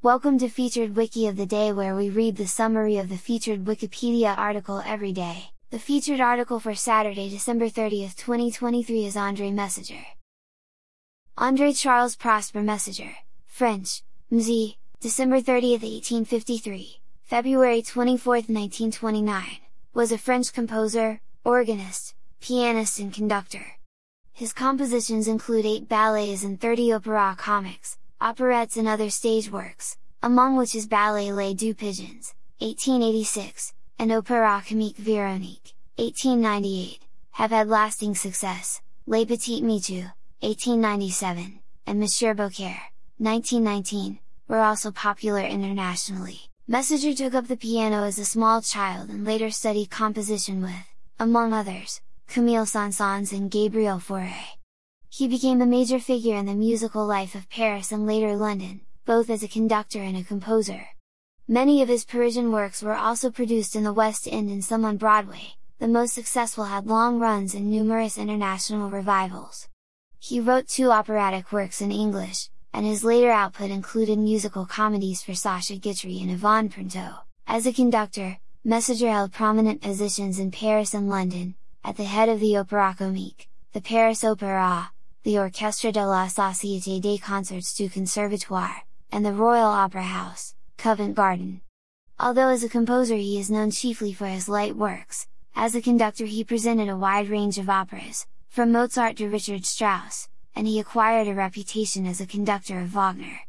Welcome 0.00 0.38
to 0.38 0.48
Featured 0.48 0.94
Wiki 0.94 1.26
of 1.26 1.36
the 1.36 1.44
Day 1.44 1.72
where 1.72 1.96
we 1.96 2.08
read 2.08 2.36
the 2.36 2.46
summary 2.46 2.98
of 2.98 3.08
the 3.08 3.16
featured 3.16 3.64
Wikipedia 3.64 4.38
article 4.38 4.80
every 4.86 5.12
day. 5.12 5.50
The 5.70 5.80
featured 5.80 6.20
article 6.20 6.60
for 6.60 6.72
Saturday, 6.76 7.28
December 7.28 7.64
30th, 7.64 8.14
2023 8.14 9.04
is 9.04 9.16
André 9.16 9.52
Messager. 9.52 10.06
André 11.36 11.76
Charles 11.76 12.14
Prosper 12.14 12.62
Messager, 12.62 13.10
French, 13.44 14.04
Mzi, 14.30 14.76
December 15.00 15.40
30th, 15.40 15.82
1853, 15.82 17.00
February 17.24 17.82
24th, 17.82 18.48
1929, 18.48 19.58
was 19.94 20.12
a 20.12 20.16
French 20.16 20.52
composer, 20.52 21.20
organist, 21.42 22.14
pianist 22.40 23.00
and 23.00 23.12
conductor. 23.12 23.66
His 24.32 24.52
compositions 24.52 25.26
include 25.26 25.66
8 25.66 25.88
ballets 25.88 26.44
and 26.44 26.60
30 26.60 26.92
opera 26.92 27.34
comiques, 27.36 27.96
operettes 28.20 28.76
and 28.76 28.88
other 28.88 29.10
stage 29.10 29.50
works, 29.50 29.96
among 30.22 30.56
which 30.56 30.74
is 30.74 30.86
Ballet 30.86 31.32
Les 31.32 31.54
Deux 31.54 31.74
Pigeons, 31.74 32.34
1886, 32.58 33.72
and 33.98 34.10
Opéra 34.10 34.64
Comique 34.64 34.96
Véronique, 34.96 35.74
1898, 35.96 37.00
have 37.32 37.50
had 37.50 37.68
lasting 37.68 38.14
success, 38.14 38.80
Les 39.06 39.24
p'tites 39.24 39.62
Michu, 39.62 40.02
1897, 40.40 41.60
and 41.86 42.00
Monsieur 42.00 42.34
Beaucaire, 42.34 42.90
1919, 43.18 44.18
were 44.48 44.58
also 44.58 44.90
popular 44.90 45.40
internationally. 45.40 46.40
Messager 46.66 47.14
took 47.14 47.34
up 47.34 47.46
the 47.46 47.56
piano 47.56 48.02
as 48.02 48.18
a 48.18 48.24
small 48.24 48.60
child 48.60 49.08
and 49.08 49.24
later 49.24 49.50
studied 49.50 49.90
composition 49.90 50.60
with, 50.60 50.86
among 51.18 51.52
others, 51.52 52.00
Camille 52.26 52.66
Saint-Saëns 52.66 53.32
and 53.32 53.50
Gabriel 53.50 53.98
Fauré. 53.98 54.57
He 55.18 55.26
became 55.26 55.60
a 55.60 55.66
major 55.66 55.98
figure 55.98 56.36
in 56.36 56.46
the 56.46 56.54
musical 56.54 57.04
life 57.04 57.34
of 57.34 57.50
Paris 57.50 57.90
and 57.90 58.06
later 58.06 58.36
London, 58.36 58.82
both 59.04 59.28
as 59.30 59.42
a 59.42 59.48
conductor 59.48 60.00
and 60.00 60.16
a 60.16 60.22
composer. 60.22 60.90
Many 61.48 61.82
of 61.82 61.88
his 61.88 62.04
Parisian 62.04 62.52
works 62.52 62.84
were 62.84 62.94
also 62.94 63.28
produced 63.28 63.74
in 63.74 63.82
the 63.82 63.92
West 63.92 64.28
End 64.30 64.48
and 64.48 64.64
some 64.64 64.84
on 64.84 64.96
Broadway, 64.96 65.54
the 65.80 65.88
most 65.88 66.14
successful 66.14 66.66
had 66.66 66.86
long 66.86 67.18
runs 67.18 67.52
and 67.52 67.68
numerous 67.68 68.16
international 68.16 68.90
revivals. 68.90 69.66
He 70.20 70.38
wrote 70.38 70.68
two 70.68 70.92
operatic 70.92 71.50
works 71.50 71.80
in 71.80 71.90
English, 71.90 72.48
and 72.72 72.86
his 72.86 73.02
later 73.02 73.32
output 73.32 73.72
included 73.72 74.20
musical 74.20 74.66
comedies 74.66 75.20
for 75.20 75.34
Sacha 75.34 75.78
Guitry 75.78 76.22
and 76.22 76.30
Yvonne 76.30 76.68
Printemps. 76.68 77.24
As 77.44 77.66
a 77.66 77.72
conductor, 77.72 78.38
Messager 78.62 79.10
held 79.10 79.32
prominent 79.32 79.82
positions 79.82 80.38
in 80.38 80.52
Paris 80.52 80.94
and 80.94 81.08
London, 81.08 81.56
at 81.84 81.96
the 81.96 82.04
head 82.04 82.28
of 82.28 82.38
the 82.38 82.52
Opéra 82.52 82.96
Comique, 82.96 83.48
the 83.72 83.80
Paris 83.80 84.22
Opéra, 84.22 84.90
the 85.24 85.36
Orchestre 85.36 85.90
de 85.90 86.06
la 86.06 86.26
Société 86.26 87.00
des 87.00 87.18
Concerts 87.18 87.74
du 87.74 87.88
Conservatoire, 87.88 88.84
and 89.10 89.26
the 89.26 89.32
Royal 89.32 89.70
Opera 89.70 90.02
House, 90.02 90.54
Covent 90.76 91.14
Garden. 91.14 91.60
Although 92.20 92.48
as 92.48 92.62
a 92.62 92.68
composer 92.68 93.16
he 93.16 93.38
is 93.38 93.50
known 93.50 93.70
chiefly 93.70 94.12
for 94.12 94.26
his 94.26 94.48
light 94.48 94.76
works, 94.76 95.26
as 95.56 95.74
a 95.74 95.82
conductor 95.82 96.24
he 96.24 96.44
presented 96.44 96.88
a 96.88 96.96
wide 96.96 97.28
range 97.28 97.58
of 97.58 97.68
operas, 97.68 98.26
from 98.48 98.72
Mozart 98.72 99.16
to 99.16 99.28
Richard 99.28 99.66
Strauss, 99.66 100.28
and 100.54 100.66
he 100.66 100.78
acquired 100.78 101.26
a 101.26 101.34
reputation 101.34 102.06
as 102.06 102.20
a 102.20 102.26
conductor 102.26 102.78
of 102.78 102.88
Wagner. 102.88 103.40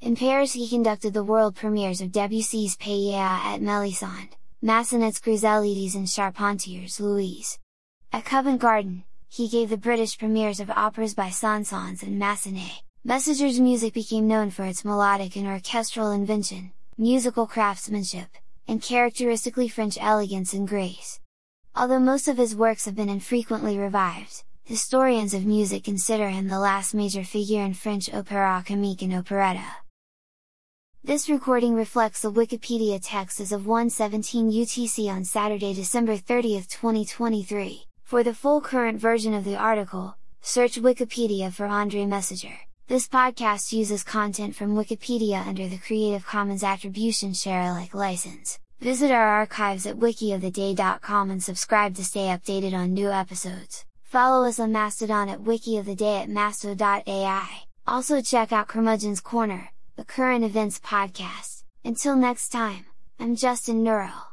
In 0.00 0.16
Paris 0.16 0.52
he 0.52 0.68
conducted 0.68 1.14
the 1.14 1.24
world 1.24 1.56
premieres 1.56 2.02
of 2.02 2.12
Debussy's 2.12 2.76
Pelléas 2.76 3.54
et 3.54 3.60
Mélisande, 3.60 4.34
Massenet's 4.62 5.20
Grisélidis 5.20 5.94
and 5.94 6.08
Charpentier's 6.08 7.00
Louise. 7.00 7.58
At 8.12 8.24
Covent 8.24 8.60
Garden, 8.60 9.04
he 9.28 9.48
gave 9.48 9.70
the 9.70 9.76
British 9.76 10.18
premieres 10.18 10.60
of 10.60 10.70
operas 10.70 11.14
by 11.14 11.30
Saint-Saëns 11.30 12.02
and 12.02 12.20
Massenet. 12.20 12.82
Messager's 13.04 13.60
music 13.60 13.94
became 13.94 14.26
known 14.26 14.50
for 14.50 14.64
its 14.64 14.84
melodic 14.84 15.36
and 15.36 15.46
orchestral 15.46 16.10
invention, 16.10 16.72
musical 16.98 17.46
craftsmanship, 17.46 18.28
and 18.66 18.82
characteristically 18.82 19.68
French 19.68 19.96
elegance 20.00 20.52
and 20.52 20.66
grace. 20.66 21.20
Although 21.74 22.00
most 22.00 22.26
of 22.26 22.36
his 22.36 22.56
works 22.56 22.84
have 22.86 22.96
been 22.96 23.08
infrequently 23.08 23.78
revived, 23.78 24.42
historians 24.64 25.34
of 25.34 25.46
music 25.46 25.84
consider 25.84 26.30
him 26.30 26.48
the 26.48 26.58
last 26.58 26.94
major 26.94 27.22
figure 27.22 27.62
in 27.62 27.74
French 27.74 28.10
opéra 28.10 28.64
comique 28.64 29.02
and 29.02 29.14
operetta. 29.14 29.76
This 31.04 31.28
recording 31.28 31.74
reflects 31.74 32.22
the 32.22 32.32
Wikipedia 32.32 32.98
text 33.00 33.38
as 33.38 33.52
of 33.52 33.62
1:17 33.62 34.50
UTC 34.50 35.08
on 35.08 35.24
Saturday, 35.24 35.72
December 35.72 36.16
30, 36.16 36.62
2023. 36.68 37.85
For 38.06 38.22
the 38.22 38.34
full 38.34 38.60
current 38.60 39.00
version 39.00 39.34
of 39.34 39.42
the 39.42 39.56
article, 39.56 40.16
search 40.40 40.80
Wikipedia 40.80 41.52
for 41.52 41.66
André 41.66 42.06
Messager. 42.06 42.56
This 42.86 43.08
podcast 43.08 43.72
uses 43.72 44.04
content 44.04 44.54
from 44.54 44.76
Wikipedia 44.76 45.44
under 45.44 45.66
the 45.66 45.78
Creative 45.78 46.24
Commons 46.24 46.62
Attribution 46.62 47.34
Share 47.34 47.62
Alike 47.62 47.94
license. 47.94 48.60
Visit 48.78 49.10
our 49.10 49.26
archives 49.26 49.86
at 49.86 49.96
wikioftheday.com 49.96 51.30
and 51.32 51.42
subscribe 51.42 51.96
to 51.96 52.04
stay 52.04 52.26
updated 52.28 52.74
on 52.74 52.94
new 52.94 53.10
episodes. 53.10 53.84
Follow 54.04 54.46
us 54.46 54.60
on 54.60 54.70
Mastodon 54.70 55.28
at 55.28 55.40
wikioftheday 55.40 56.22
at 56.22 56.28
masto.ai. 56.28 57.48
Also 57.88 58.20
check 58.20 58.52
out 58.52 58.68
Curmudgeon's 58.68 59.20
Corner, 59.20 59.70
the 59.96 60.04
current 60.04 60.44
events 60.44 60.78
podcast. 60.78 61.64
Until 61.84 62.14
next 62.14 62.50
time, 62.50 62.86
I'm 63.18 63.34
Justin 63.34 63.82
Neuro. 63.82 64.25